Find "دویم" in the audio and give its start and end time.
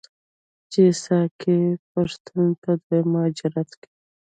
2.83-3.07